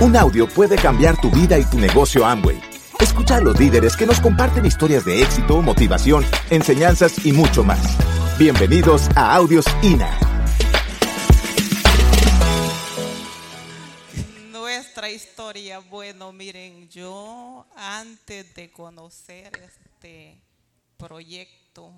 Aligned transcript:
Un 0.00 0.16
audio 0.16 0.46
puede 0.48 0.76
cambiar 0.76 1.20
tu 1.20 1.28
vida 1.28 1.58
y 1.58 1.64
tu 1.64 1.76
negocio 1.76 2.24
Amway. 2.24 2.60
Escucha 3.00 3.38
a 3.38 3.40
los 3.40 3.58
líderes 3.58 3.96
que 3.96 4.06
nos 4.06 4.20
comparten 4.20 4.64
historias 4.64 5.04
de 5.04 5.20
éxito, 5.20 5.60
motivación, 5.60 6.24
enseñanzas 6.50 7.26
y 7.26 7.32
mucho 7.32 7.64
más. 7.64 7.98
Bienvenidos 8.38 9.08
a 9.16 9.34
Audios 9.34 9.64
INA. 9.82 10.16
Nuestra 14.52 15.10
historia, 15.10 15.80
bueno, 15.80 16.30
miren, 16.30 16.88
yo 16.88 17.66
antes 17.74 18.54
de 18.54 18.70
conocer 18.70 19.50
este 19.64 20.40
proyecto, 20.96 21.90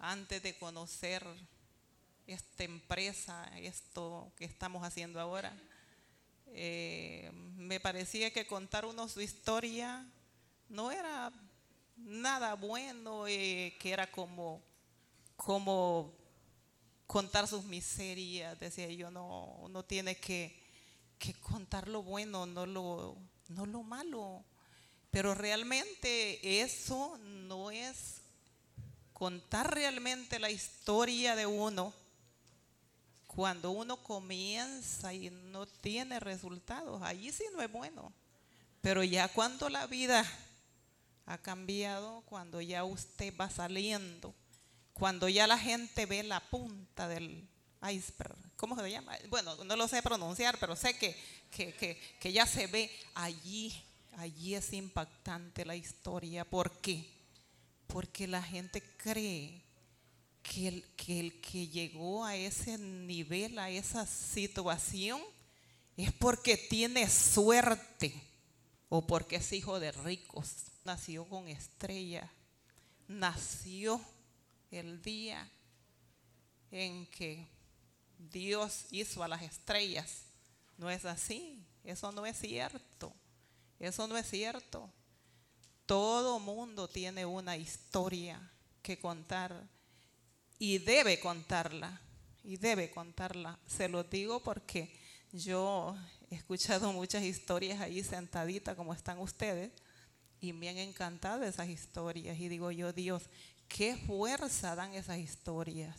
antes 0.00 0.42
de 0.42 0.58
conocer 0.58 1.22
esta 2.26 2.64
empresa, 2.64 3.48
esto 3.58 4.32
que 4.36 4.44
estamos 4.44 4.82
haciendo 4.82 5.20
ahora, 5.20 5.56
eh, 6.48 7.30
me 7.56 7.80
parecía 7.80 8.32
que 8.32 8.46
contar 8.46 8.84
uno 8.84 9.08
su 9.08 9.20
historia 9.20 10.06
no 10.68 10.90
era 10.90 11.32
nada 11.96 12.54
bueno, 12.54 13.26
eh, 13.26 13.76
que 13.78 13.92
era 13.92 14.10
como, 14.10 14.62
como 15.36 16.14
contar 17.06 17.46
sus 17.46 17.64
miserias, 17.64 18.58
decía 18.58 18.90
yo, 18.90 19.10
no, 19.10 19.56
uno 19.60 19.84
tiene 19.84 20.16
que, 20.16 20.60
que 21.18 21.34
contar 21.34 21.88
lo 21.88 22.02
bueno, 22.02 22.46
no 22.46 22.66
lo, 22.66 23.16
no 23.48 23.66
lo 23.66 23.82
malo. 23.82 24.44
Pero 25.10 25.34
realmente 25.34 26.60
eso 26.62 27.16
no 27.18 27.70
es 27.70 28.20
contar 29.12 29.72
realmente 29.72 30.38
la 30.38 30.50
historia 30.50 31.34
de 31.36 31.46
uno 31.46 31.94
cuando 33.36 33.70
uno 33.70 33.98
comienza 33.98 35.12
y 35.12 35.28
no 35.28 35.66
tiene 35.66 36.18
resultados, 36.18 37.02
allí 37.02 37.30
sí 37.32 37.44
no 37.52 37.60
es 37.60 37.70
bueno. 37.70 38.10
Pero 38.80 39.04
ya 39.04 39.28
cuando 39.28 39.68
la 39.68 39.86
vida 39.86 40.24
ha 41.26 41.36
cambiado, 41.36 42.22
cuando 42.22 42.62
ya 42.62 42.82
usted 42.84 43.36
va 43.38 43.50
saliendo, 43.50 44.34
cuando 44.94 45.28
ya 45.28 45.46
la 45.46 45.58
gente 45.58 46.06
ve 46.06 46.22
la 46.22 46.40
punta 46.40 47.08
del 47.08 47.46
iceberg, 47.82 48.34
¿cómo 48.56 48.74
se 48.74 48.90
llama? 48.90 49.12
Bueno, 49.28 49.54
no 49.64 49.76
lo 49.76 49.86
sé 49.86 50.02
pronunciar, 50.02 50.56
pero 50.58 50.74
sé 50.74 50.96
que, 50.96 51.14
que, 51.50 52.00
que 52.18 52.32
ya 52.32 52.46
se 52.46 52.66
ve 52.68 52.90
allí, 53.14 53.84
allí 54.16 54.54
es 54.54 54.72
impactante 54.72 55.66
la 55.66 55.76
historia. 55.76 56.46
¿Por 56.46 56.80
qué? 56.80 57.06
Porque 57.86 58.26
la 58.26 58.42
gente 58.42 58.82
cree 58.96 59.65
que 60.46 60.68
el, 60.68 61.40
que 61.40 61.68
llegó 61.68 62.24
a 62.24 62.36
ese 62.36 62.78
nivel, 62.78 63.58
a 63.58 63.70
esa 63.70 64.06
situación, 64.06 65.20
es 65.96 66.12
porque 66.12 66.56
tiene 66.56 67.08
suerte 67.08 68.14
o 68.88 69.06
porque 69.06 69.36
es 69.36 69.52
hijo 69.52 69.80
de 69.80 69.92
ricos. 69.92 70.66
Nació 70.84 71.24
con 71.28 71.48
estrella. 71.48 72.30
Nació 73.08 74.00
el 74.70 75.02
día 75.02 75.50
en 76.70 77.06
que 77.06 77.46
Dios 78.18 78.86
hizo 78.90 79.22
a 79.22 79.28
las 79.28 79.42
estrellas. 79.42 80.22
No 80.78 80.90
es 80.90 81.04
así. 81.04 81.64
Eso 81.82 82.12
no 82.12 82.26
es 82.26 82.38
cierto. 82.38 83.12
Eso 83.78 84.06
no 84.06 84.16
es 84.16 84.28
cierto. 84.28 84.90
Todo 85.86 86.38
mundo 86.38 86.88
tiene 86.88 87.24
una 87.24 87.56
historia 87.56 88.40
que 88.82 88.98
contar 88.98 89.68
y 90.58 90.78
debe 90.78 91.20
contarla, 91.20 92.00
y 92.44 92.56
debe 92.56 92.90
contarla. 92.90 93.58
Se 93.66 93.88
lo 93.88 94.04
digo 94.04 94.40
porque 94.40 94.94
yo 95.32 95.96
he 96.30 96.36
escuchado 96.36 96.92
muchas 96.92 97.22
historias 97.22 97.80
ahí 97.80 98.02
sentaditas 98.02 98.76
como 98.76 98.94
están 98.94 99.18
ustedes 99.18 99.70
y 100.40 100.52
me 100.52 100.68
han 100.68 100.78
encantado 100.78 101.44
esas 101.44 101.68
historias 101.68 102.38
y 102.38 102.48
digo 102.48 102.70
yo, 102.70 102.92
Dios, 102.92 103.24
qué 103.68 103.96
fuerza 103.96 104.74
dan 104.74 104.94
esas 104.94 105.18
historias. 105.18 105.96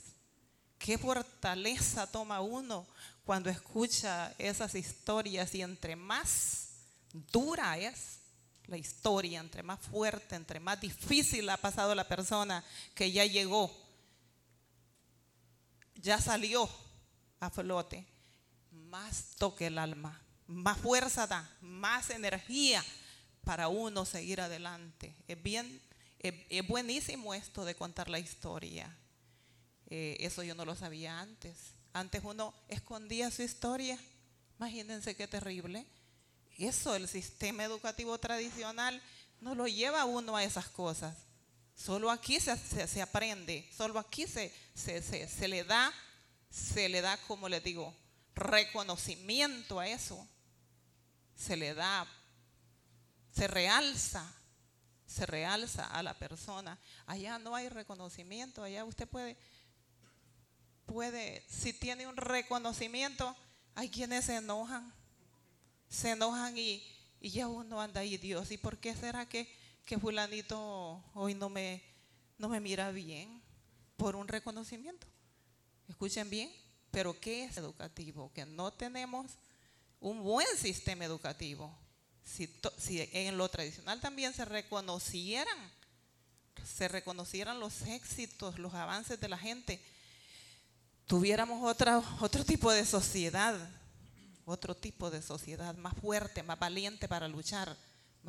Qué 0.80 0.98
fortaleza 0.98 2.06
toma 2.08 2.40
uno 2.42 2.86
cuando 3.26 3.50
escucha 3.50 4.34
esas 4.38 4.76
historias 4.76 5.54
y 5.56 5.62
entre 5.64 5.96
más 5.96 6.70
dura 7.32 7.78
es 7.78 8.20
la 8.68 8.78
historia, 8.78 9.40
entre 9.40 9.64
más 9.64 9.80
fuerte, 9.80 10.36
entre 10.36 10.60
más 10.60 10.80
difícil 10.80 11.50
ha 11.50 11.58
pasado 11.58 11.96
la 11.96 12.08
persona 12.08 12.64
que 12.94 13.12
ya 13.12 13.26
llegó 13.26 13.87
ya 16.02 16.20
salió 16.20 16.70
a 17.40 17.50
flote, 17.50 18.06
más 18.72 19.36
toque 19.38 19.68
el 19.68 19.78
alma, 19.78 20.22
más 20.48 20.78
fuerza 20.78 21.28
da, 21.28 21.50
más 21.62 22.10
energía 22.10 22.84
para 23.44 23.68
uno 23.68 24.06
seguir 24.06 24.42
adelante. 24.42 25.16
Es 25.28 25.42
bien, 25.42 25.82
es, 26.20 26.68
buenísimo 26.68 27.34
esto 27.34 27.66
de 27.66 27.76
contar 27.76 28.10
la 28.10 28.20
historia. 28.20 28.96
Eh, 29.90 30.18
eso 30.20 30.44
yo 30.44 30.56
no 30.56 30.66
lo 30.66 30.76
sabía 30.76 31.20
antes. 31.20 31.56
Antes 31.94 32.22
uno 32.24 32.54
escondía 32.68 33.32
su 33.32 33.44
historia. 33.44 33.98
Imagínense 34.60 35.16
qué 35.16 35.28
terrible. 35.28 35.86
Eso, 36.58 36.96
el 36.96 37.08
sistema 37.08 37.64
educativo 37.64 38.18
tradicional, 38.18 39.02
no 39.40 39.56
lo 39.56 39.68
lleva 39.68 40.06
uno 40.06 40.36
a 40.36 40.44
esas 40.44 40.68
cosas. 40.68 41.16
Solo 41.78 42.10
aquí 42.10 42.40
se, 42.40 43.02
aprende, 43.04 43.70
solo 43.72 44.00
aquí 44.00 44.26
se, 44.26 44.52
se, 44.74 45.48
le 45.48 45.64
da, 45.64 45.94
se 46.50 46.90
le 46.90 47.02
da, 47.02 47.18
como 47.28 47.48
les 47.48 47.64
digo, 47.64 47.96
reconocimiento 48.34 49.80
a 49.80 49.88
eso. 49.88 50.28
Se 51.36 51.56
le 51.56 51.76
da, 51.76 52.08
se 53.32 53.48
realza, 53.48 54.26
se 55.06 55.28
realza 55.28 55.86
a 55.86 56.02
la 56.02 56.16
persona. 56.16 56.80
Allá 57.06 57.38
no 57.38 57.56
hay 57.56 57.70
reconocimiento, 57.70 58.64
allá 58.64 58.84
usted 58.84 59.08
puede, 59.08 59.38
puede, 60.88 61.46
si 61.48 61.74
tiene 61.74 62.08
un 62.08 62.18
reconocimiento, 62.18 63.36
hay 63.76 63.90
quienes 63.90 64.26
se 64.26 64.38
enojan, 64.38 64.92
se 65.88 66.10
enojan 66.10 66.58
y, 66.58 66.84
y 67.22 67.30
ya 67.30 67.48
uno 67.48 67.80
anda 67.80 68.02
ahí, 68.02 68.18
Dios, 68.18 68.50
¿y 68.50 68.58
por 68.58 68.80
qué 68.80 68.96
será 68.96 69.30
que 69.30 69.48
que 69.88 69.98
fulanito 69.98 71.02
hoy 71.14 71.34
no 71.34 71.48
me, 71.48 71.82
no 72.38 72.50
me 72.50 72.60
mira 72.60 72.92
bien 72.92 73.42
por 73.96 74.18
un 74.18 74.28
reconocimiento. 74.28 75.08
Escuchen 75.88 76.30
bien, 76.30 76.52
pero 76.92 77.18
¿qué 77.18 77.46
es 77.46 77.56
educativo? 77.56 78.30
Que 78.34 78.46
no 78.46 78.74
tenemos 78.74 79.32
un 80.02 80.22
buen 80.22 80.46
sistema 80.58 81.06
educativo. 81.06 81.74
Si, 82.26 82.50
en 83.14 83.38
lo 83.38 83.48
tradicional 83.48 84.02
también 84.02 84.34
se 84.34 84.44
reconocieran, 84.44 85.58
se 86.66 86.90
reconocieran 86.90 87.62
los 87.62 87.84
éxitos, 87.84 88.60
los 88.60 88.74
avances 88.74 89.18
de 89.22 89.30
la 89.30 89.38
gente, 89.38 89.82
tuviéramos 91.06 91.64
otra, 91.64 92.04
otro 92.20 92.44
tipo 92.44 92.74
de 92.74 92.86
sociedad, 92.86 93.58
otro 94.44 94.76
tipo 94.76 95.10
de 95.10 95.22
sociedad 95.22 95.78
más 95.78 95.94
fuerte, 95.96 96.44
más 96.44 96.60
valiente 96.60 97.08
para 97.08 97.30
luchar 97.30 97.78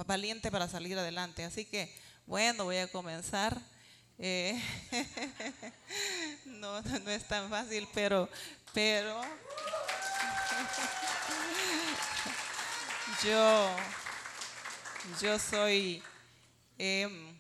valiente 0.07 0.51
para 0.51 0.69
salir 0.69 0.99
adelante. 0.99 1.45
Así 1.45 1.65
que, 1.65 1.91
bueno, 2.27 2.65
voy 2.65 2.77
a 2.77 2.89
comenzar. 2.89 3.57
Eh, 4.19 4.61
no, 6.47 6.83
no 6.83 7.11
es 7.11 7.27
tan 7.29 7.49
fácil, 7.49 7.87
pero, 7.95 8.29
pero 8.75 9.21
yo, 13.25 13.71
yo 15.23 15.39
soy, 15.39 16.03
em, 16.79 17.37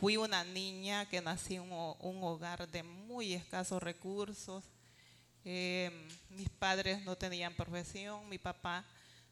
fui 0.00 0.18
una 0.18 0.44
niña 0.44 1.08
que 1.08 1.22
nací 1.22 1.54
en 1.54 1.72
un, 1.72 2.22
hogar 2.22 2.68
de 2.68 2.82
muy 2.82 3.32
escasos 3.32 3.82
recursos. 3.82 4.64
Em, 5.44 5.92
mis 6.30 6.48
padres 6.50 7.02
no 7.04 7.16
tenían 7.16 7.54
profesión, 7.54 8.28
mi 8.28 8.38
papá 8.38 8.84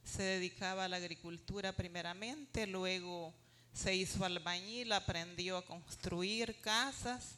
se 0.05 0.23
dedicaba 0.23 0.85
a 0.85 0.89
la 0.89 0.97
agricultura 0.97 1.73
primeramente, 1.73 2.67
luego 2.67 3.35
se 3.73 3.95
hizo 3.95 4.25
albañil, 4.25 4.93
aprendió 4.93 5.57
a 5.57 5.65
construir 5.65 6.61
casas. 6.61 7.37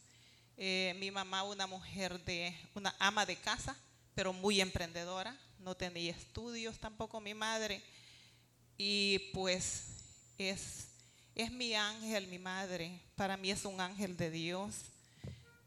Eh, 0.57 0.95
mi 0.99 1.11
mamá, 1.11 1.43
una 1.43 1.67
mujer 1.67 2.23
de, 2.25 2.57
una 2.75 2.95
ama 2.99 3.27
de 3.27 3.37
casa, 3.37 3.77
pero 4.15 4.33
muy 4.33 4.61
emprendedora, 4.61 5.37
no 5.59 5.75
tenía 5.75 6.13
estudios 6.13 6.79
tampoco 6.79 7.21
mi 7.21 7.35
madre. 7.35 7.83
Y 8.79 9.19
pues 9.33 9.85
es, 10.39 10.89
es 11.35 11.51
mi 11.51 11.75
ángel, 11.75 12.27
mi 12.29 12.39
madre, 12.39 13.01
para 13.17 13.37
mí 13.37 13.51
es 13.51 13.65
un 13.65 13.81
ángel 13.81 14.17
de 14.17 14.31
Dios, 14.31 14.75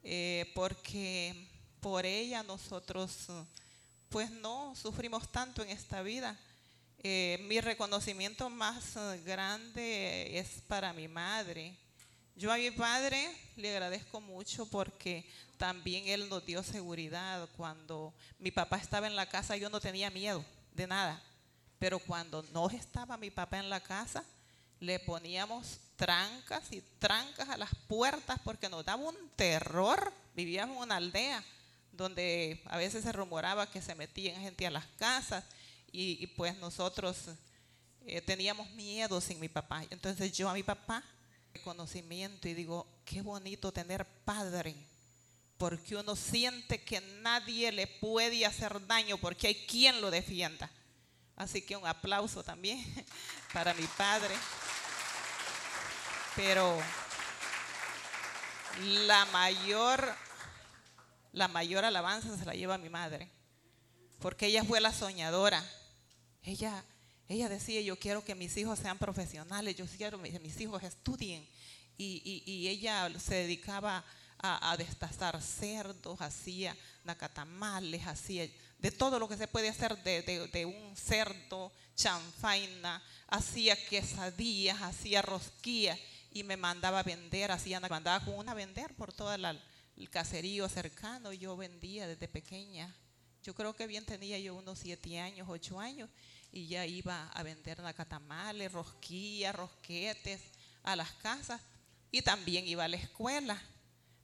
eh, 0.04 0.52
porque 0.54 1.48
por 1.80 2.06
ella 2.06 2.44
nosotros 2.44 3.28
pues 4.10 4.32
no 4.32 4.76
sufrimos 4.76 5.32
tanto 5.32 5.62
en 5.62 5.70
esta 5.70 6.02
vida 6.02 6.40
eh, 7.08 7.38
mi 7.44 7.62
reconocimiento 7.62 8.50
más 8.50 8.96
eh, 8.96 9.22
grande 9.24 10.40
es 10.40 10.64
para 10.68 10.92
mi 10.92 11.08
madre. 11.08 11.78
Yo 12.36 12.52
a 12.52 12.58
mi 12.58 12.72
padre 12.72 13.32
le 13.58 13.70
agradezco 13.70 14.20
mucho 14.20 14.66
porque 14.66 15.24
también 15.60 16.08
él 16.08 16.28
nos 16.30 16.44
dio 16.48 16.64
seguridad. 16.64 17.48
Cuando 17.58 18.12
mi 18.40 18.50
papá 18.50 18.78
estaba 18.78 19.06
en 19.06 19.16
la 19.16 19.30
casa 19.30 19.56
yo 19.56 19.70
no 19.70 19.80
tenía 19.80 20.10
miedo 20.10 20.44
de 20.74 20.88
nada. 20.88 21.22
Pero 21.78 22.00
cuando 22.00 22.42
no 22.52 22.72
estaba 22.72 23.18
mi 23.18 23.30
papá 23.30 23.60
en 23.60 23.70
la 23.70 23.82
casa, 23.82 24.24
le 24.80 25.00
poníamos 25.00 25.78
trancas 25.98 26.72
y 26.72 26.82
trancas 26.98 27.50
a 27.50 27.58
las 27.58 27.70
puertas 27.88 28.40
porque 28.44 28.68
nos 28.68 28.84
daba 28.84 29.04
un 29.04 29.30
terror. 29.36 30.12
Vivíamos 30.34 30.78
en 30.78 30.82
una 30.82 30.96
aldea 30.96 31.44
donde 31.92 32.64
a 32.66 32.78
veces 32.78 33.04
se 33.04 33.12
rumoraba 33.12 33.70
que 33.70 33.80
se 33.80 33.94
metían 33.94 34.42
gente 34.42 34.66
a 34.66 34.72
las 34.72 34.88
casas 34.98 35.44
y, 35.98 36.28
pues 36.28 36.58
nosotros 36.58 37.18
eh, 38.06 38.22
teníamos 38.22 38.70
miedo 38.72 39.22
sin 39.22 39.40
mi 39.40 39.50
papá. 39.50 39.84
Entonces 39.90 40.32
yo 40.34 40.50
a 40.50 40.54
mi 40.54 40.64
papá 40.64 41.04
conocimiento 41.62 42.48
y 42.48 42.54
digo, 42.54 42.88
qué 43.06 43.22
bonito 43.22 43.72
tener 43.72 44.06
padre, 44.24 44.76
porque 45.58 45.96
uno 45.96 46.16
siente 46.16 46.84
que 46.84 47.02
nadie 47.22 47.72
le 47.72 47.88
puede 47.88 48.46
hacer 48.46 48.86
daño, 48.88 49.18
porque 49.18 49.48
hay 49.48 49.66
quien 49.66 50.02
lo 50.02 50.12
defienda. 50.12 50.70
Así 51.36 51.62
que 51.62 51.76
un 51.76 51.86
aplauso 51.86 52.44
también 52.44 52.84
para 53.54 53.74
mi 53.74 53.86
padre. 53.98 54.36
Pero 56.36 56.78
la 58.98 59.26
mayor, 59.26 60.14
la 61.32 61.48
mayor 61.48 61.86
alabanza 61.86 62.38
se 62.38 62.46
la 62.46 62.54
lleva 62.54 62.78
mi 62.78 62.90
madre, 62.90 63.30
porque 64.20 64.48
ella 64.48 64.64
fue 64.64 64.82
la 64.82 64.94
soñadora. 64.94 65.64
Ella, 66.46 66.84
ella 67.28 67.50
decía, 67.50 67.82
yo 67.82 67.98
quiero 67.98 68.24
que 68.24 68.36
mis 68.36 68.56
hijos 68.58 68.80
sean 68.80 69.00
profesionales, 69.00 69.76
yo 69.76 69.86
quiero 69.98 70.22
que 70.22 70.40
mis 70.40 70.60
hijos 70.62 70.84
estudien. 70.84 71.48
Y, 71.98 72.68
ella 72.68 73.10
se 73.20 73.36
dedicaba 73.36 74.04
a, 74.38 74.76
destazar 74.78 75.42
cerdos, 75.42 76.22
hacía 76.22 76.76
nacatamales, 77.04 78.06
hacía 78.06 78.48
de 78.78 78.92
todo 78.92 79.18
lo 79.18 79.28
que 79.28 79.38
se 79.38 79.48
puede 79.48 79.70
hacer 79.70 79.98
de, 80.04 80.22
de 80.22 80.66
un 80.66 80.96
cerdo, 80.96 81.72
chanfaina, 81.96 83.02
hacía 83.28 83.76
quesadillas, 83.88 84.82
hacía 84.82 85.22
rosquillas 85.22 85.98
y 86.32 86.44
me 86.44 86.58
mandaba 86.58 87.00
a 87.00 87.04
vender, 87.04 87.52
hacía, 87.52 87.80
me 87.80 87.90
mandaba 87.90 88.24
con 88.24 88.36
una 88.36 88.52
a 88.52 88.56
vender 88.56 88.94
por 88.94 89.14
todo 89.14 89.34
el 89.34 90.10
caserío 90.10 90.68
cercano. 90.68 91.32
Yo 91.34 91.56
vendía 91.56 92.08
desde 92.08 92.28
pequeña. 92.28 92.94
Yo 93.46 93.54
creo 93.54 93.76
que 93.76 93.86
bien 93.86 94.04
tenía 94.06 94.40
yo 94.40 94.56
unos 94.56 94.80
siete 94.80 95.20
años, 95.20 95.48
ocho 95.48 95.80
años, 95.80 96.10
y 96.52 96.66
ya 96.66 96.86
iba 96.88 97.30
a 97.30 97.44
vender 97.44 97.80
nacatamales, 97.80 98.72
rosquillas, 98.72 99.54
rosquetes 99.54 100.42
a 100.82 100.96
las 100.96 101.12
casas 101.14 101.62
y 102.10 102.24
también 102.24 102.68
iba 102.68 102.86
a 102.86 102.88
la 102.88 102.98
escuela. 102.98 103.62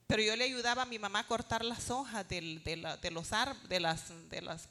Pero 0.08 0.24
yo 0.24 0.36
le 0.36 0.46
ayudaba 0.46 0.82
a 0.82 0.86
mi 0.88 0.98
mamá 0.98 1.20
a 1.20 1.28
cortar 1.28 1.64
las 1.64 1.92
hojas 1.92 2.28
de, 2.28 2.42
los 3.12 3.32
árboles, 3.32 3.70
de 3.70 3.80
las, 3.80 4.30
de 4.30 4.42
las, 4.42 4.68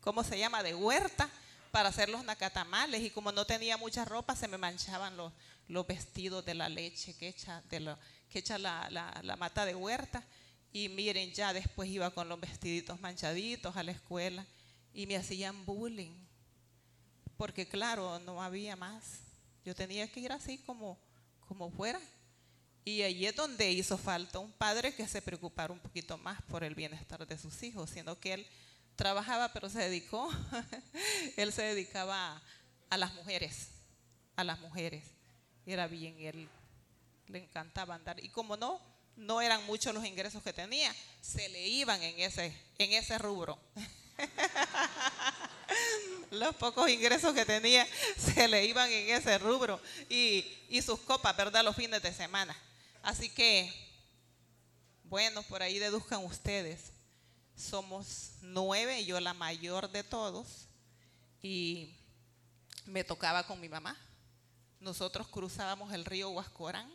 ¿cómo 0.00 0.24
se 0.24 0.38
llama?, 0.38 0.62
de 0.62 0.74
huerta 0.74 1.28
para 1.70 1.90
hacer 1.90 2.08
los 2.08 2.24
nacatamales. 2.24 3.02
Y 3.02 3.10
como 3.10 3.32
no 3.32 3.44
tenía 3.44 3.76
mucha 3.76 4.06
ropa, 4.06 4.34
se 4.34 4.48
me 4.48 4.56
manchaban 4.56 5.14
los, 5.16 5.30
los 5.68 5.86
vestidos 5.86 6.44
de 6.44 6.54
la 6.54 6.70
leche 6.70 7.14
que 7.18 7.28
echa, 7.28 7.62
de 7.68 7.80
lo, 7.80 7.98
que 8.30 8.38
echa 8.38 8.56
la, 8.56 8.88
la, 8.90 9.36
mata 9.36 9.66
de 9.66 9.74
huerta. 9.74 10.24
Y 10.72 10.88
miren, 10.88 11.32
ya 11.32 11.52
después 11.52 11.88
iba 11.90 12.10
con 12.10 12.28
los 12.28 12.40
vestiditos 12.40 13.00
manchaditos 13.00 13.76
a 13.76 13.82
la 13.82 13.92
escuela 13.92 14.46
y 14.92 15.06
me 15.06 15.16
hacían 15.16 15.64
bullying. 15.64 16.14
Porque 17.36 17.66
claro, 17.68 18.18
no 18.20 18.42
había 18.42 18.76
más. 18.76 19.20
Yo 19.64 19.74
tenía 19.74 20.10
que 20.10 20.20
ir 20.20 20.32
así 20.32 20.58
como, 20.58 20.98
como 21.48 21.70
fuera. 21.70 22.00
Y 22.84 23.02
allí 23.02 23.26
es 23.26 23.36
donde 23.36 23.70
hizo 23.70 23.98
falta 23.98 24.38
un 24.38 24.52
padre 24.52 24.94
que 24.94 25.06
se 25.06 25.20
preocupara 25.20 25.72
un 25.72 25.80
poquito 25.80 26.16
más 26.18 26.40
por 26.42 26.64
el 26.64 26.74
bienestar 26.74 27.26
de 27.26 27.38
sus 27.38 27.62
hijos, 27.62 27.90
siendo 27.90 28.18
que 28.18 28.34
él 28.34 28.46
trabajaba, 28.96 29.52
pero 29.52 29.68
se 29.68 29.80
dedicó, 29.80 30.30
él 31.36 31.52
se 31.52 31.62
dedicaba 31.62 32.40
a 32.88 32.96
las 32.96 33.14
mujeres, 33.14 33.68
a 34.36 34.44
las 34.44 34.60
mujeres 34.60 35.04
era 35.66 35.86
bien, 35.86 36.18
él 36.20 36.48
le 37.28 37.38
encantaba 37.38 37.94
andar. 37.94 38.22
Y 38.22 38.28
como 38.28 38.56
no, 38.56 38.80
no 39.20 39.40
eran 39.40 39.64
muchos 39.66 39.94
los 39.94 40.04
ingresos 40.04 40.42
que 40.42 40.52
tenía, 40.52 40.94
se 41.20 41.48
le 41.48 41.68
iban 41.68 42.02
en 42.02 42.18
ese, 42.20 42.54
en 42.78 42.92
ese 42.92 43.18
rubro. 43.18 43.58
los 46.30 46.54
pocos 46.56 46.90
ingresos 46.90 47.34
que 47.34 47.44
tenía 47.44 47.86
se 48.16 48.48
le 48.48 48.64
iban 48.64 48.90
en 48.90 49.14
ese 49.14 49.38
rubro 49.38 49.80
y, 50.08 50.44
y 50.68 50.82
sus 50.82 51.00
copas, 51.00 51.36
¿verdad? 51.36 51.64
Los 51.64 51.76
fines 51.76 52.02
de 52.02 52.12
semana. 52.12 52.56
Así 53.02 53.30
que, 53.30 53.72
bueno, 55.04 55.42
por 55.44 55.62
ahí 55.62 55.78
deduzcan 55.78 56.24
ustedes. 56.24 56.92
Somos 57.56 58.32
nueve, 58.42 59.04
yo 59.04 59.20
la 59.20 59.34
mayor 59.34 59.90
de 59.90 60.02
todos, 60.02 60.66
y 61.42 61.94
me 62.86 63.04
tocaba 63.04 63.46
con 63.46 63.60
mi 63.60 63.68
mamá 63.68 63.96
nosotros 64.80 65.28
cruzábamos 65.28 65.92
el 65.92 66.04
río 66.04 66.30
Huascorán, 66.30 66.90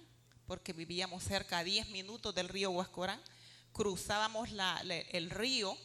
porque 0.48 0.74
vivíamos 0.74 1.24
cerca 1.24 1.60
a 1.60 1.64
10 1.64 1.90
minutos 1.90 2.34
del 2.34 2.50
río 2.50 2.72
Huascorán. 2.72 3.22
Cruzábamos 3.74 4.50
el 4.90 5.30
río, 5.30 5.78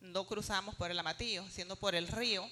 no 0.00 0.26
cruzábamos 0.26 0.74
por 0.74 0.90
el 0.90 0.98
Amatillo, 0.98 1.44
sino 1.50 1.76
por 1.76 1.94
el 1.94 2.08
río, 2.08 2.48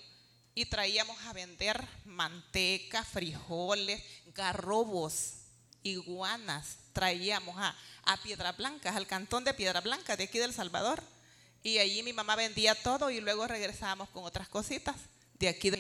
y 0.55 0.67
traíamos 0.67 1.19
a 1.27 1.33
vender 1.33 1.87
manteca, 2.05 3.05
frijoles, 3.05 4.03
garrobos, 4.35 5.35
iguanas. 5.83 6.79
Traíamos 6.93 7.57
a, 7.59 7.77
a 8.05 8.17
Piedra 8.23 8.53
Blanca, 8.53 8.95
al 8.97 9.07
cantón 9.07 9.45
de 9.45 9.55
Piedra 9.55 9.81
Blanca, 9.81 10.17
de 10.17 10.25
aquí 10.25 10.39
del 10.39 10.55
Salvador. 10.55 11.03
Y 11.63 11.79
allí 11.79 12.03
mi 12.03 12.13
mamá 12.13 12.37
vendía 12.37 12.75
todo 12.75 13.11
y 13.11 13.21
luego 13.21 13.47
regresábamos 13.47 14.09
con 14.11 14.25
otras 14.25 14.49
cositas 14.49 14.97
de 15.43 15.49
aquí 15.49 15.73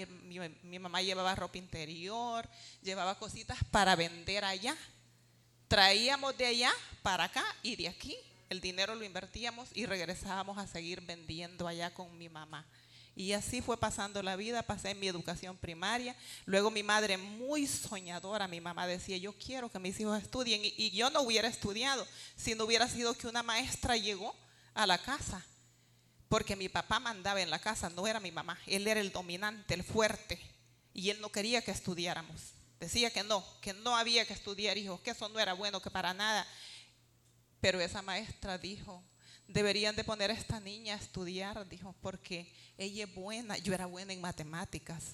mi, 0.64 0.78
mamá 0.80 1.02
llevaba 1.02 1.36
ropa 1.36 1.56
interior, 1.56 2.48
llevaba 2.82 3.16
cositas 3.16 3.56
para 3.70 3.94
vender 3.94 4.44
allá. 4.44 4.76
Traíamos 5.72 6.36
de 6.36 6.44
allá 6.44 6.70
para 7.00 7.24
acá 7.24 7.42
y 7.62 7.76
de 7.76 7.88
aquí 7.88 8.14
el 8.50 8.60
dinero 8.60 8.94
lo 8.94 9.04
invertíamos 9.04 9.70
y 9.72 9.86
regresábamos 9.86 10.58
a 10.58 10.66
seguir 10.66 11.00
vendiendo 11.00 11.66
allá 11.66 11.94
con 11.94 12.19
mi 12.19 12.28
mamá. 12.28 12.66
Y 13.16 13.32
así 13.32 13.62
fue 13.62 13.78
pasando 13.78 14.22
la 14.22 14.36
vida, 14.36 14.62
pasé 14.62 14.94
mi 14.94 15.08
educación 15.08 15.56
primaria. 15.56 16.14
Luego 16.44 16.70
mi 16.70 16.82
madre, 16.82 17.16
muy 17.16 17.66
soñadora, 17.66 18.48
mi 18.48 18.60
mamá 18.60 18.86
decía, 18.86 19.16
yo 19.16 19.32
quiero 19.32 19.70
que 19.70 19.78
mis 19.78 19.98
hijos 19.98 20.22
estudien. 20.22 20.60
y 20.62 20.90
yo 20.90 21.08
no 21.08 21.22
hubiera 21.22 21.48
estudiado 21.48 22.06
si 22.36 22.54
no 22.54 22.64
hubiera 22.64 22.86
sido 22.86 23.14
que 23.14 23.26
una 23.26 23.42
maestra 23.42 23.96
llegó 23.96 24.36
a 24.74 24.86
la 24.86 24.98
casa 24.98 25.42
porque 26.28 26.54
mi 26.54 26.69
papá 26.69 27.00
mandaba 27.00 27.40
en 27.40 27.48
la 27.48 27.60
casa, 27.60 27.88
no 27.88 28.06
era 28.06 28.20
mi 28.20 28.30
mamá, 28.30 28.58
él 28.66 28.86
era 28.86 29.00
el 29.00 29.10
dominante, 29.10 29.72
el 29.72 29.84
fuerte, 29.84 30.38
y 30.93 31.08
él 31.08 31.19
no 31.22 31.31
quería 31.32 31.62
que 31.62 31.70
estudiáramos. 31.70 32.61
Decía 32.82 33.10
que 33.10 33.22
no, 33.22 33.44
que 33.60 33.74
no 33.74 33.96
había 33.96 34.27
que 34.27 34.32
estudiar, 34.32 34.77
hijos, 34.77 35.01
que 35.03 35.12
eso 35.12 35.29
no 35.29 35.39
era 35.39 35.53
bueno, 35.53 35.81
que 35.81 35.89
para 35.89 36.12
nada. 36.12 36.44
Pero 37.60 37.81
esa 37.81 38.03
maestra 38.03 38.58
dijo, 38.58 39.05
deberían 39.46 39.94
de 39.94 40.03
poner 40.03 40.32
a 40.32 40.34
esta 40.34 40.58
niña 40.58 40.94
a 40.94 40.96
estudiar, 40.98 41.69
dijo, 41.69 41.94
porque 42.01 42.53
ella 42.77 43.05
es 43.05 43.15
buena, 43.15 43.56
yo 43.58 43.72
era 43.72 43.86
buena 43.86 44.12
en 44.12 44.20
matemáticas, 44.20 45.12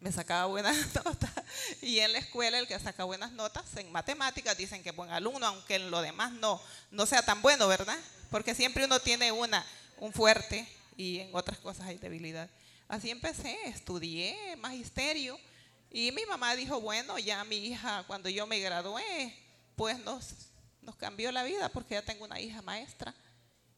me 0.00 0.12
sacaba 0.12 0.44
buenas 0.48 0.76
notas. 1.02 1.32
Y 1.80 2.00
en 2.00 2.12
la 2.12 2.18
escuela 2.18 2.58
el 2.58 2.68
que 2.68 2.78
saca 2.78 3.04
buenas 3.04 3.32
notas 3.32 3.74
en 3.76 3.90
matemáticas 3.90 4.58
dicen 4.58 4.82
que 4.82 4.90
es 4.90 4.96
buen 4.96 5.10
alumno, 5.10 5.46
aunque 5.46 5.76
en 5.76 5.90
lo 5.90 6.02
demás 6.02 6.32
no, 6.32 6.60
no 6.90 7.06
sea 7.06 7.22
tan 7.22 7.40
bueno, 7.40 7.68
¿verdad? 7.68 7.98
Porque 8.30 8.54
siempre 8.54 8.84
uno 8.84 9.00
tiene 9.00 9.32
una, 9.32 9.64
un 9.96 10.12
fuerte 10.12 10.68
y 10.94 11.20
en 11.20 11.34
otras 11.34 11.56
cosas 11.56 11.86
hay 11.86 11.96
debilidad. 11.96 12.50
Así 12.86 13.08
empecé, 13.08 13.56
estudié 13.64 14.56
magisterio 14.56 15.40
y 15.90 16.12
mi 16.12 16.26
mamá 16.26 16.54
dijo, 16.54 16.80
bueno, 16.80 17.18
ya 17.18 17.42
mi 17.44 17.56
hija, 17.56 18.04
cuando 18.06 18.28
yo 18.28 18.46
me 18.46 18.60
gradué, 18.60 19.34
pues 19.74 19.98
nos, 20.00 20.50
nos 20.82 20.96
cambió 20.96 21.32
la 21.32 21.44
vida 21.44 21.68
porque 21.70 21.94
ya 21.94 22.02
tengo 22.02 22.24
una 22.24 22.40
hija 22.40 22.62
maestra 22.62 23.14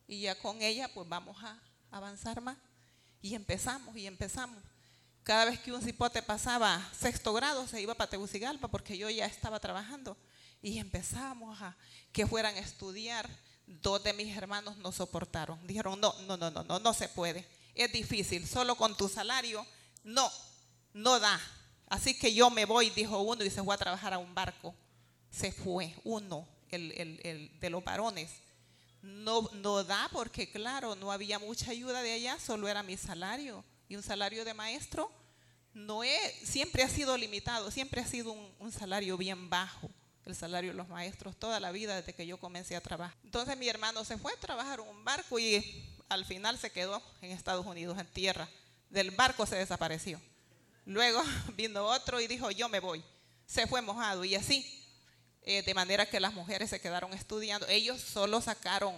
y 0.06 0.22
ya 0.22 0.34
con 0.34 0.60
ella 0.60 0.92
pues 0.92 1.08
vamos 1.08 1.36
a 1.42 1.58
avanzar 1.90 2.40
más. 2.40 2.56
Y 3.22 3.34
empezamos 3.34 3.96
y 3.96 4.06
empezamos. 4.06 4.58
Cada 5.22 5.44
vez 5.44 5.60
que 5.60 5.72
un 5.72 5.82
cipote 5.82 6.22
pasaba 6.22 6.82
sexto 6.98 7.32
grado 7.32 7.66
se 7.68 7.80
iba 7.80 7.94
para 7.94 8.10
Tegucigalpa 8.10 8.68
porque 8.68 8.96
yo 8.96 9.08
ya 9.10 9.26
estaba 9.26 9.60
trabajando 9.60 10.16
y 10.62 10.78
empezamos 10.78 11.60
a 11.62 11.76
que 12.12 12.26
fueran 12.26 12.56
a 12.56 12.60
estudiar 12.60 13.28
dos 13.66 14.02
de 14.02 14.12
mis 14.12 14.36
hermanos 14.36 14.76
no 14.78 14.90
soportaron. 14.90 15.64
Dijeron, 15.66 16.00
no, 16.00 16.14
no, 16.26 16.36
no, 16.36 16.50
no, 16.50 16.64
no, 16.64 16.78
no 16.78 16.94
se 16.94 17.08
puede. 17.08 17.46
Es 17.74 17.92
difícil, 17.92 18.46
solo 18.46 18.74
con 18.74 18.96
tu 18.96 19.08
salario, 19.08 19.64
no, 20.02 20.30
no 20.92 21.20
da. 21.20 21.40
Así 21.90 22.18
que 22.18 22.32
yo 22.32 22.48
me 22.48 22.64
voy, 22.64 22.88
dijo 22.88 23.18
uno, 23.20 23.44
y 23.44 23.50
se 23.50 23.62
fue 23.62 23.74
a 23.74 23.78
trabajar 23.78 24.14
a 24.14 24.18
un 24.18 24.34
barco. 24.34 24.74
Se 25.30 25.52
fue 25.52 25.94
uno, 26.04 26.48
el, 26.70 26.92
el, 27.22 27.60
de 27.60 27.68
los 27.68 27.84
varones. 27.84 28.30
No, 29.02 29.50
no 29.52 29.84
da 29.84 30.08
porque, 30.10 30.50
claro, 30.50 30.94
no 30.94 31.12
había 31.12 31.38
mucha 31.38 31.70
ayuda 31.70 32.02
de 32.02 32.12
allá, 32.12 32.38
solo 32.40 32.66
era 32.66 32.82
mi 32.82 32.96
salario. 32.96 33.62
Y 33.88 33.96
un 33.96 34.02
salario 34.02 34.46
de 34.46 34.54
maestro 34.54 35.12
no 35.74 36.02
es, 36.02 36.34
siempre 36.42 36.82
ha 36.82 36.88
sido 36.88 37.18
limitado, 37.18 37.70
siempre 37.70 38.00
ha 38.00 38.06
sido 38.06 38.32
un 38.32 38.72
salario 38.72 39.18
bien 39.18 39.50
bajo 39.50 39.90
el 40.30 40.36
salario 40.36 40.70
de 40.70 40.76
los 40.76 40.88
maestros 40.88 41.36
toda 41.36 41.60
la 41.60 41.72
vida 41.72 41.96
desde 41.96 42.14
que 42.14 42.26
yo 42.26 42.38
comencé 42.38 42.76
a 42.76 42.80
trabajar. 42.80 43.16
Entonces 43.24 43.56
mi 43.56 43.68
hermano 43.68 44.04
se 44.04 44.16
fue 44.16 44.32
a 44.32 44.36
trabajar 44.36 44.80
en 44.80 44.88
un 44.88 45.04
barco 45.04 45.38
y 45.38 45.84
al 46.08 46.24
final 46.24 46.58
se 46.58 46.70
quedó 46.70 47.02
en 47.20 47.30
Estados 47.32 47.66
Unidos, 47.66 47.98
en 47.98 48.06
tierra. 48.06 48.48
Del 48.88 49.10
barco 49.10 49.46
se 49.46 49.56
desapareció. 49.56 50.20
Luego 50.84 51.22
vino 51.56 51.84
otro 51.84 52.20
y 52.20 52.26
dijo, 52.26 52.50
yo 52.50 52.68
me 52.68 52.80
voy. 52.80 53.04
Se 53.46 53.66
fue 53.66 53.82
mojado 53.82 54.24
y 54.24 54.34
así. 54.34 54.76
Eh, 55.42 55.62
de 55.62 55.74
manera 55.74 56.06
que 56.06 56.20
las 56.20 56.34
mujeres 56.34 56.70
se 56.70 56.80
quedaron 56.80 57.12
estudiando. 57.12 57.66
Ellos 57.68 58.00
solo 58.00 58.40
sacaron, 58.40 58.94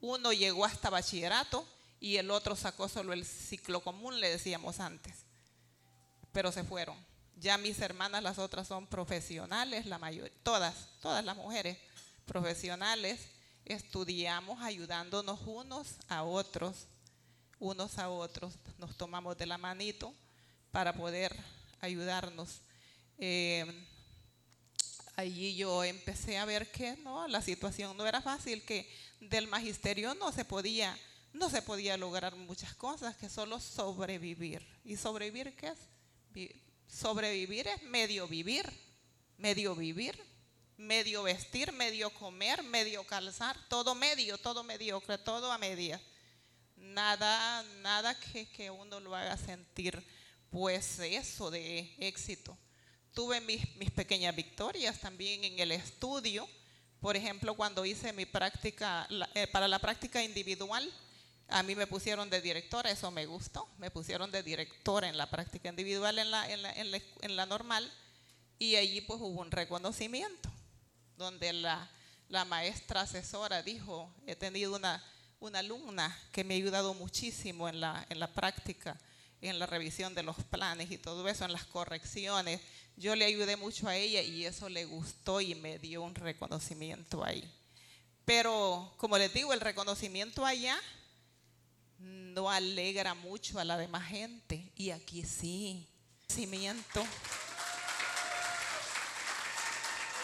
uno 0.00 0.32
llegó 0.32 0.64
hasta 0.64 0.90
bachillerato 0.90 1.66
y 2.00 2.16
el 2.16 2.30
otro 2.30 2.56
sacó 2.56 2.88
solo 2.88 3.12
el 3.12 3.24
ciclo 3.24 3.80
común, 3.80 4.18
le 4.20 4.28
decíamos 4.28 4.80
antes. 4.80 5.14
Pero 6.32 6.50
se 6.50 6.64
fueron. 6.64 6.96
Ya 7.36 7.56
mis 7.56 7.80
hermanas, 7.80 8.22
las 8.22 8.38
otras 8.38 8.66
son 8.66 8.86
profesionales, 8.86 9.86
la 9.86 9.98
mayoría, 9.98 10.32
todas, 10.42 10.88
todas 11.00 11.24
las 11.24 11.36
mujeres 11.36 11.78
profesionales, 12.24 13.20
estudiamos 13.64 14.60
ayudándonos 14.62 15.40
unos 15.44 15.96
a 16.08 16.24
otros, 16.24 16.86
unos 17.58 17.98
a 17.98 18.08
otros, 18.08 18.54
nos 18.78 18.96
tomamos 18.96 19.36
de 19.36 19.46
la 19.46 19.58
manito 19.58 20.14
para 20.76 20.92
poder 20.92 21.34
ayudarnos. 21.80 22.60
Eh, 23.16 23.64
allí 25.16 25.56
yo 25.56 25.82
empecé 25.82 26.36
a 26.36 26.44
ver 26.44 26.70
que 26.70 26.98
no, 26.98 27.26
la 27.28 27.40
situación 27.40 27.96
no 27.96 28.06
era 28.06 28.20
fácil, 28.20 28.62
que 28.62 28.86
del 29.18 29.48
magisterio 29.48 30.14
no 30.16 30.32
se 30.32 30.44
podía, 30.44 30.94
no 31.32 31.48
se 31.48 31.62
podía 31.62 31.96
lograr 31.96 32.36
muchas 32.36 32.74
cosas, 32.74 33.16
que 33.16 33.30
solo 33.30 33.58
sobrevivir. 33.58 34.68
¿Y 34.84 34.98
sobrevivir 34.98 35.56
qué 35.56 35.68
es? 35.68 36.50
Sobrevivir 36.86 37.68
es 37.68 37.82
medio 37.84 38.28
vivir, 38.28 38.70
medio 39.38 39.74
vivir, 39.74 40.22
medio 40.76 41.22
vestir, 41.22 41.72
medio 41.72 42.10
comer, 42.10 42.62
medio 42.64 43.02
calzar, 43.06 43.56
todo 43.70 43.94
medio, 43.94 44.36
todo 44.36 44.62
mediocre, 44.62 45.16
todo 45.16 45.50
a 45.50 45.56
media. 45.56 45.98
Nada, 46.76 47.62
nada 47.80 48.14
que, 48.20 48.46
que 48.50 48.70
uno 48.70 49.00
lo 49.00 49.16
haga 49.16 49.38
sentir 49.38 50.04
pues 50.56 51.00
eso 51.00 51.50
de 51.50 51.94
éxito 51.98 52.56
tuve 53.12 53.42
mis, 53.42 53.90
pequeñas 53.90 54.34
victorias 54.34 54.98
también 54.98 55.44
en 55.44 55.58
el 55.58 55.70
estudio. 55.70 56.48
Por 56.98 57.14
ejemplo, 57.14 57.52
cuando 57.52 57.84
hice 57.84 58.14
mi 58.14 58.24
práctica, 58.24 59.06
eh, 59.34 59.46
para 59.48 59.68
la 59.68 59.78
práctica 59.78 60.22
individual, 60.22 60.90
a 61.48 61.62
mí 61.62 61.74
me 61.74 61.86
pusieron 61.86 62.30
de 62.30 62.40
directora, 62.40 62.90
eso 62.90 63.10
me 63.10 63.26
gustó. 63.26 63.68
Me 63.76 63.90
pusieron 63.90 64.30
de 64.30 64.42
directora 64.42 65.10
en 65.10 65.18
la 65.18 65.28
práctica 65.28 65.68
individual, 65.68 66.18
en 66.18 66.30
la, 66.30 66.50
en 66.50 67.36
la, 67.36 67.44
normal, 67.44 67.92
y 68.58 68.76
allí 68.76 69.02
pues 69.02 69.20
hubo 69.20 69.42
un 69.42 69.50
reconocimiento, 69.50 70.50
donde 71.18 71.52
la, 71.52 71.90
maestra 72.46 73.02
asesora 73.02 73.62
dijo, 73.62 74.10
he 74.26 74.36
tenido 74.36 74.74
una, 74.74 75.04
una 75.38 75.58
alumna 75.58 76.18
que 76.32 76.44
me 76.44 76.54
ha 76.54 76.56
ayudado 76.56 76.94
muchísimo 76.94 77.68
en 77.68 77.78
la, 77.78 78.06
en 78.08 78.18
la 78.18 78.32
práctica, 78.32 78.98
en 79.40 79.58
la 79.58 79.66
revisión 79.66 80.14
de 80.14 80.22
los 80.22 80.36
planes 80.44 80.90
y 80.90 80.98
todo 80.98 81.28
eso, 81.28 81.44
en 81.44 81.52
las 81.52 81.64
correcciones 81.64 82.60
yo 82.96 83.14
le 83.14 83.26
ayudé 83.26 83.56
mucho 83.56 83.88
a 83.88 83.96
ella 83.96 84.22
y 84.22 84.46
eso 84.46 84.68
le 84.68 84.86
gustó 84.86 85.40
y 85.40 85.54
me 85.54 85.78
dio 85.78 86.02
un 86.02 86.14
reconocimiento 86.14 87.24
ahí. 87.24 87.46
Pero 88.24 88.92
como 88.96 89.18
les 89.18 89.32
digo, 89.34 89.52
el 89.52 89.60
reconocimiento 89.60 90.46
allá 90.46 90.78
no 91.98 92.50
alegra 92.50 93.14
mucho 93.14 93.58
a 93.58 93.64
la 93.64 93.76
demás 93.76 94.08
gente 94.08 94.72
y 94.76 94.90
aquí 94.90 95.24
sí. 95.24 95.86
Reconocimiento. 96.28 97.06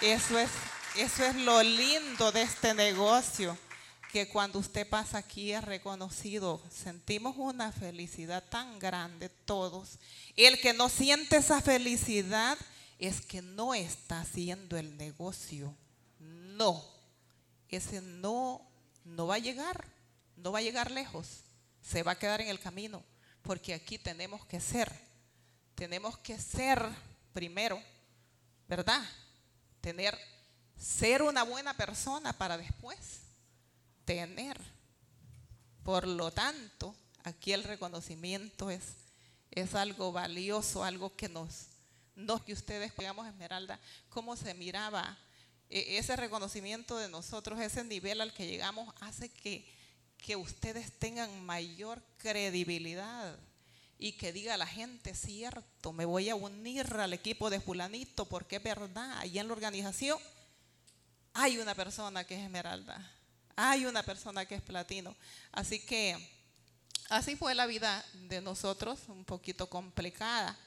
Eso 0.01 0.37
es, 0.37 0.51
eso 0.97 1.25
es 1.25 1.37
lo 1.37 1.63
lindo 1.63 2.33
de 2.33 2.43
este 2.43 2.75
negocio, 2.75 3.57
que 4.13 4.29
cuando 4.29 4.59
usted 4.59 4.87
pasa 4.87 5.19
aquí 5.19 5.53
es 5.53 5.65
reconocido. 5.65 6.63
Sentimos 6.71 7.35
una 7.39 7.73
felicidad 7.73 8.45
tan 8.49 8.79
grande 8.79 9.31
todos 9.31 9.99
el 10.37 10.61
que 10.61 10.75
no 10.75 10.89
siente 10.89 11.37
esa 11.37 11.61
felicidad 11.61 12.59
es 12.99 13.23
que 13.23 13.41
no 13.43 13.75
está 13.75 14.21
haciendo 14.21 14.77
el 14.77 14.97
negocio. 14.97 15.75
No. 16.19 16.85
Ese 17.69 18.01
no, 18.03 18.61
no 19.05 19.27
va 19.27 19.37
a 19.37 19.39
llegar. 19.39 19.87
No 20.37 20.53
va 20.53 20.59
a 20.59 20.63
llegar 20.63 20.91
lejos. 20.91 21.27
Se 21.83 22.03
va 22.03 22.13
a 22.13 22.19
quedar 22.19 22.41
en 22.41 22.49
el 22.49 22.61
camino. 22.61 23.03
Porque 23.43 23.75
aquí 23.75 23.99
tenemos 23.99 24.45
que 24.47 24.61
ser. 24.61 24.93
Tenemos 25.75 26.19
que 26.19 26.39
ser 26.39 26.87
primero, 27.33 27.83
¿verdad? 28.69 29.03
Tener, 29.81 30.17
ser 30.79 31.23
una 31.23 31.43
buena 31.43 31.75
persona 31.75 32.33
para 32.35 32.57
después 32.57 33.22
tener. 34.05 34.59
Por 35.83 36.07
lo 36.07 36.31
tanto, 36.31 36.95
aquí 37.25 37.53
el 37.53 37.65
reconocimiento 37.65 38.71
es 38.71 38.83
es 39.53 39.75
algo 39.75 40.13
valioso, 40.13 40.83
algo 40.83 41.15
que 41.15 41.29
nos, 41.29 41.67
no 42.17 42.43
que 42.45 42.55
ustedes, 42.55 42.93
digamos, 42.97 43.27
Esmeralda, 43.27 43.79
cómo 44.09 44.35
se 44.35 44.55
miraba 44.55 45.17
e, 45.69 45.99
ese 45.99 46.17
reconocimiento 46.17 46.97
de 46.97 47.09
nosotros, 47.09 47.61
ese 47.61 47.85
nivel 47.85 48.21
al 48.23 48.33
que 48.33 48.47
llegamos, 48.47 48.93
hace 49.01 49.29
que, 49.29 49.71
que 50.17 50.37
ustedes 50.37 50.99
tengan 50.99 51.45
mayor 51.45 52.03
credibilidad 52.17 53.39
y 53.99 54.13
que 54.13 54.33
diga 54.33 54.57
la 54.57 54.67
gente, 54.67 55.15
cierto, 55.15 55.93
me 55.93 56.07
voy 56.07 56.31
a 56.31 56.35
unir 56.35 56.87
al 56.95 57.13
equipo 57.13 57.51
de 57.51 57.61
fulanito 57.61 58.25
porque 58.25 58.57
es 58.57 58.63
verdad, 58.63 59.19
allí 59.19 59.39
en 59.39 59.49
la 59.49 59.53
organización 59.53 60.19
hay 61.35 61.59
una 61.59 61.75
persona 61.75 62.25
que 62.25 62.37
es 62.37 62.41
esmeralda, 62.41 63.11
hay 63.57 63.87
una 63.87 64.03
persona 64.03 64.45
que 64.47 64.55
es 64.55 64.63
platino. 64.63 65.15
Así 65.53 65.81
que 65.81 66.17
Así 67.13 67.37
fue 67.37 67.55
la 67.55 67.67
vida 67.67 68.03
de 68.15 68.41
nosotros, 68.41 68.99
un 69.09 69.23
poquito 69.27 69.69
complicada. 69.69 70.59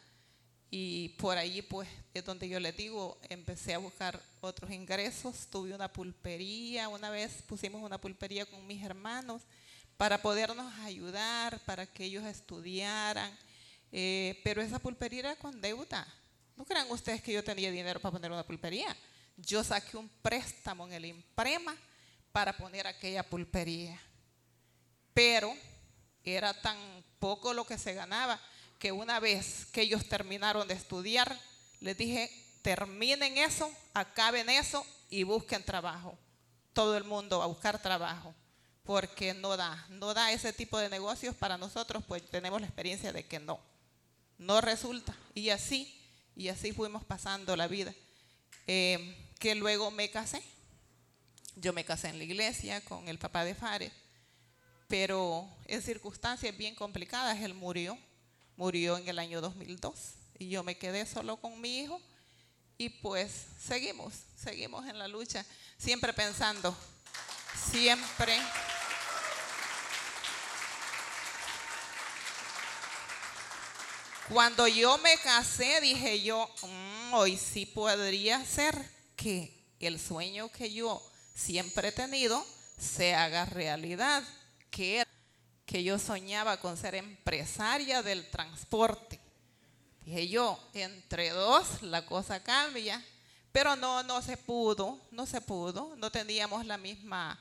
Y 0.70 1.10
por 1.18 1.40
allí, 1.40 1.64
pues, 1.64 1.90
es 2.14 2.24
donde 2.24 2.48
yo 2.48 2.60
les 2.60 2.78
digo, 2.78 3.20
empecé 3.30 3.74
a 3.74 3.80
buscar 3.80 4.22
otros 4.42 4.70
ingresos. 4.70 5.48
Tuve 5.50 5.74
una 5.74 5.92
pulpería, 5.92 6.88
una 6.88 7.10
vez 7.10 7.42
pusimos 7.48 7.82
una 7.82 8.00
pulpería 8.00 8.46
con 8.46 8.68
mis 8.68 8.84
hermanos 8.84 9.42
para 9.98 10.22
podernos 10.22 10.72
ayudar, 10.82 11.60
para 11.66 11.88
que 11.88 12.04
ellos 12.06 12.24
estudiaran. 12.24 13.36
Eh, 13.92 14.40
pero 14.44 14.62
esa 14.62 14.78
pulpería 14.78 15.22
era 15.22 15.36
con 15.38 15.60
deuda. 15.60 16.06
No 16.56 16.64
crean 16.64 16.92
ustedes 16.92 17.24
que 17.24 17.34
yo 17.34 17.44
tenía 17.44 17.72
dinero 17.72 18.00
para 18.00 18.12
poner 18.12 18.32
una 18.32 18.46
pulpería. 18.46 18.96
Yo 19.36 19.64
saqué 19.64 19.98
un 19.98 20.10
préstamo 20.22 20.86
en 20.86 20.94
el 20.94 21.06
Imprema 21.06 21.76
para 22.36 22.52
poner 22.52 22.86
aquella 22.86 23.24
pulpería. 23.24 23.98
Pero 25.14 25.56
era 26.22 26.54
tan 26.54 26.78
poco 27.18 27.54
lo 27.54 27.66
que 27.66 27.78
se 27.78 27.94
ganaba 27.94 28.38
que 28.78 28.92
una 28.92 29.22
vez 29.22 29.68
que 29.68 29.84
ellos 29.84 30.10
terminaron 30.10 30.68
de 30.68 30.74
estudiar, 30.74 31.40
les 31.80 31.98
dije, 31.98 32.30
terminen 32.62 33.38
eso, 33.38 33.72
acaben 33.94 34.50
eso 34.50 34.86
y 35.10 35.24
busquen 35.24 35.64
trabajo. 35.64 36.18
Todo 36.74 36.98
el 36.98 37.06
mundo 37.06 37.42
a 37.42 37.46
buscar 37.46 37.82
trabajo, 37.82 38.36
porque 38.84 39.34
no 39.34 39.56
da, 39.56 39.86
no 39.88 40.14
da 40.14 40.34
ese 40.34 40.52
tipo 40.52 40.78
de 40.78 40.90
negocios 40.90 41.38
para 41.38 41.58
nosotros, 41.58 42.04
pues 42.06 42.30
tenemos 42.30 42.60
la 42.60 42.68
experiencia 42.68 43.14
de 43.14 43.26
que 43.26 43.40
no, 43.40 43.62
no 44.38 44.60
resulta. 44.60 45.16
Y 45.34 45.52
así, 45.52 45.98
y 46.36 46.50
así 46.50 46.74
fuimos 46.74 47.06
pasando 47.06 47.56
la 47.56 47.70
vida. 47.70 47.96
Eh, 48.68 49.32
que 49.40 49.56
luego 49.56 49.90
me 49.90 50.12
casé. 50.12 50.44
Yo 51.56 51.74
me 51.74 51.86
casé 51.86 52.10
en 52.10 52.18
la 52.18 52.24
iglesia 52.24 52.82
con 52.82 53.08
el 53.08 53.18
papá 53.18 53.44
de 53.46 53.56
Fares 53.56 53.92
pero 54.88 55.50
en 55.66 55.82
circunstancias 55.82 56.56
bien 56.56 56.76
complicadas 56.76 57.40
él 57.42 57.54
murió, 57.54 57.98
murió 58.56 58.98
en 58.98 59.08
el 59.08 59.20
año 59.20 59.42
2002 59.42 59.94
y 60.38 60.50
yo 60.50 60.64
me 60.64 60.78
quedé 60.78 61.06
solo 61.06 61.38
con 61.38 61.60
mi 61.60 61.80
hijo 61.80 62.00
y 62.78 62.90
pues 62.90 63.32
seguimos, 63.60 64.14
seguimos 64.38 64.86
en 64.86 65.00
la 65.00 65.08
lucha, 65.08 65.46
siempre 65.78 66.14
pensando, 66.14 66.76
siempre... 67.72 68.38
Cuando 74.28 74.68
yo 74.68 74.98
me 74.98 75.16
casé 75.20 75.80
dije 75.82 76.24
yo, 76.24 76.50
mm, 76.64 77.14
hoy 77.14 77.38
sí 77.38 77.68
podría 77.68 78.44
ser 78.44 78.76
que 79.16 79.54
el 79.80 80.00
sueño 80.00 80.50
que 80.52 80.74
yo 80.74 81.00
siempre 81.36 81.90
he 81.90 81.92
tenido 81.92 82.44
se 82.80 83.14
haga 83.14 83.46
realidad 83.46 84.24
que 84.72 85.06
que 85.66 85.84
yo 85.84 85.98
soñaba 85.98 86.58
con 86.58 86.78
ser 86.78 86.96
empresaria 86.96 88.04
del 88.04 88.30
transporte. 88.30 89.20
Dije 90.02 90.28
yo, 90.28 90.60
entre 90.74 91.32
dos 91.32 91.82
la 91.82 92.06
cosa 92.06 92.44
cambia, 92.44 93.04
pero 93.52 93.76
no, 93.76 94.04
no 94.04 94.22
se 94.22 94.38
pudo, 94.38 95.00
no 95.12 95.26
se 95.26 95.42
pudo, 95.42 95.96
no 95.98 96.12
teníamos 96.12 96.66
la 96.66 96.78
misma, 96.78 97.40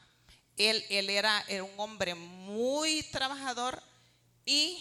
él, 0.57 0.83
él 0.89 1.11
era, 1.11 1.45
era 1.49 1.65
un 1.65 1.79
hombre 1.79 2.15
muy 2.15 3.03
trabajador 3.05 3.83
y 4.47 4.79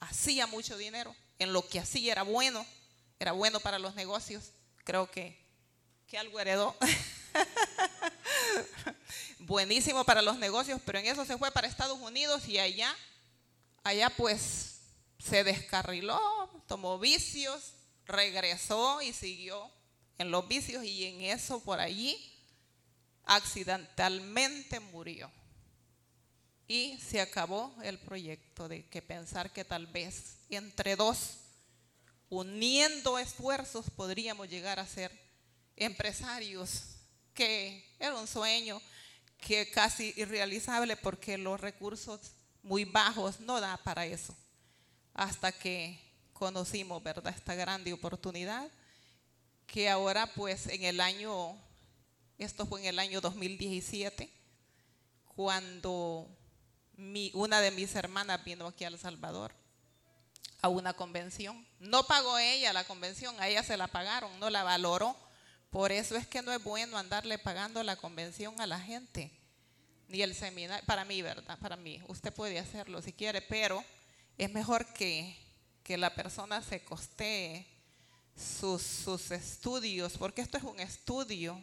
hacía 0.00 0.46
mucho 0.46 0.78
dinero, 0.78 1.14
en 1.38 1.52
lo 1.52 1.68
que 1.68 1.80
hacía 1.80 2.12
era 2.12 2.22
bueno, 2.22 2.64
era 3.18 3.32
bueno 3.32 3.60
para 3.60 3.78
los 3.78 3.94
negocios, 3.94 4.52
creo 4.84 5.10
que, 5.10 5.38
que 6.06 6.16
algo 6.16 6.40
heredó. 6.40 6.74
buenísimo 9.46 10.04
para 10.04 10.22
los 10.22 10.38
negocios, 10.38 10.80
pero 10.84 10.98
en 10.98 11.06
eso 11.06 11.24
se 11.24 11.38
fue 11.38 11.50
para 11.50 11.68
Estados 11.68 11.98
Unidos 11.98 12.48
y 12.48 12.58
allá, 12.58 12.94
allá 13.82 14.10
pues 14.10 14.80
se 15.18 15.44
descarriló, 15.44 16.20
tomó 16.66 16.98
vicios, 16.98 17.72
regresó 18.06 19.02
y 19.02 19.12
siguió 19.12 19.70
en 20.18 20.30
los 20.30 20.46
vicios 20.48 20.84
y 20.84 21.04
en 21.04 21.22
eso 21.22 21.60
por 21.60 21.80
allí 21.80 22.16
accidentalmente 23.24 24.80
murió. 24.80 25.30
Y 26.66 26.98
se 26.98 27.20
acabó 27.20 27.74
el 27.82 27.98
proyecto 27.98 28.68
de 28.68 28.86
que 28.88 29.02
pensar 29.02 29.52
que 29.52 29.64
tal 29.64 29.86
vez 29.86 30.38
entre 30.48 30.96
dos, 30.96 31.38
uniendo 32.30 33.18
esfuerzos, 33.18 33.90
podríamos 33.90 34.48
llegar 34.48 34.80
a 34.80 34.86
ser 34.86 35.12
empresarios, 35.76 36.96
que 37.34 37.94
era 37.98 38.14
un 38.14 38.26
sueño 38.26 38.80
que 39.38 39.70
casi 39.70 40.12
irrealizable 40.16 40.96
porque 40.96 41.38
los 41.38 41.60
recursos 41.60 42.32
muy 42.62 42.84
bajos 42.84 43.40
no 43.40 43.60
da 43.60 43.76
para 43.78 44.06
eso. 44.06 44.36
Hasta 45.12 45.52
que 45.52 46.00
conocimos, 46.32 47.02
¿verdad? 47.02 47.34
Esta 47.36 47.54
grande 47.54 47.92
oportunidad 47.92 48.70
que 49.66 49.88
ahora 49.88 50.26
pues 50.34 50.66
en 50.66 50.84
el 50.84 51.00
año, 51.00 51.56
esto 52.38 52.66
fue 52.66 52.80
en 52.80 52.86
el 52.86 52.98
año 52.98 53.20
2017, 53.20 54.30
cuando 55.34 56.28
mi, 56.96 57.30
una 57.34 57.60
de 57.60 57.70
mis 57.70 57.94
hermanas 57.94 58.44
vino 58.44 58.66
aquí 58.66 58.84
a 58.84 58.88
El 58.88 58.98
Salvador 58.98 59.54
a 60.64 60.68
una 60.68 60.94
convención. 60.94 61.66
No 61.78 62.06
pagó 62.06 62.38
ella 62.38 62.72
la 62.72 62.84
convención, 62.84 63.38
a 63.38 63.48
ella 63.48 63.62
se 63.62 63.76
la 63.76 63.86
pagaron, 63.86 64.40
no 64.40 64.48
la 64.48 64.62
valoró. 64.62 65.14
Por 65.74 65.90
eso 65.90 66.14
es 66.14 66.24
que 66.28 66.40
no 66.40 66.52
es 66.52 66.62
bueno 66.62 66.96
andarle 66.96 67.36
pagando 67.36 67.82
la 67.82 67.96
convención 67.96 68.60
a 68.60 68.66
la 68.68 68.78
gente, 68.78 69.32
ni 70.06 70.22
el 70.22 70.32
seminario, 70.32 70.86
para 70.86 71.04
mí, 71.04 71.20
¿verdad? 71.20 71.58
Para 71.58 71.74
mí, 71.74 72.00
usted 72.06 72.32
puede 72.32 72.60
hacerlo 72.60 73.02
si 73.02 73.12
quiere, 73.12 73.42
pero 73.42 73.84
es 74.38 74.52
mejor 74.52 74.86
que, 74.92 75.36
que 75.82 75.96
la 75.96 76.14
persona 76.14 76.62
se 76.62 76.84
costee 76.84 77.66
sus, 78.36 78.82
sus, 78.82 79.32
estudios, 79.32 80.16
porque 80.16 80.42
esto 80.42 80.58
es 80.58 80.62
un 80.62 80.78
estudio 80.78 81.60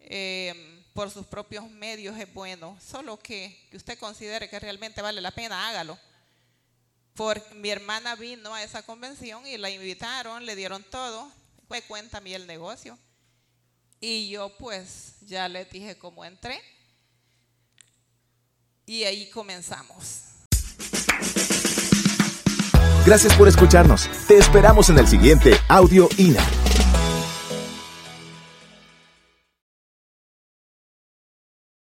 eh, 0.00 0.84
por 0.92 1.08
sus 1.08 1.24
propios 1.24 1.70
medios, 1.70 2.18
es 2.18 2.34
bueno, 2.34 2.76
solo 2.84 3.16
que, 3.16 3.68
que 3.70 3.76
usted 3.76 3.96
considere 3.96 4.50
que 4.50 4.58
realmente 4.58 5.02
vale 5.02 5.20
la 5.20 5.30
pena, 5.30 5.68
hágalo. 5.68 5.96
Porque 7.14 7.54
mi 7.54 7.70
hermana 7.70 8.16
vino 8.16 8.52
a 8.52 8.64
esa 8.64 8.82
convención 8.82 9.46
y 9.46 9.56
la 9.56 9.70
invitaron, 9.70 10.44
le 10.44 10.56
dieron 10.56 10.82
todo, 10.90 11.30
fue 11.74 11.82
cuéntame 11.82 12.34
el 12.34 12.46
negocio. 12.46 12.96
Y 14.00 14.28
yo 14.28 14.56
pues 14.58 15.14
ya 15.22 15.48
le 15.48 15.64
dije 15.64 15.98
cómo 15.98 16.24
entré. 16.24 16.60
Y 18.86 19.02
ahí 19.02 19.28
comenzamos. 19.30 20.20
Gracias 23.04 23.34
por 23.34 23.48
escucharnos. 23.48 24.08
Te 24.28 24.38
esperamos 24.38 24.88
en 24.90 24.98
el 24.98 25.08
siguiente 25.08 25.54
Audio 25.68 26.08
INA. 26.16 26.46